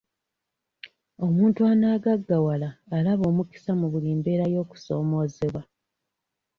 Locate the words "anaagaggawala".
1.71-2.69